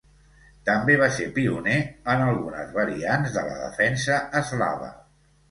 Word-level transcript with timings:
També 0.69 0.95
va 1.01 1.09
ser 1.17 1.27
pioner 1.35 1.75
en 2.15 2.23
algunes 2.31 2.73
variants 2.79 3.37
de 3.37 3.45
la 3.51 3.61
defensa 3.61 4.19
eslava. 4.43 4.91